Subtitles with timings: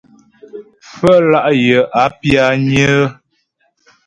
[0.85, 2.99] Pfə́lá' yə̀ a pyányə́.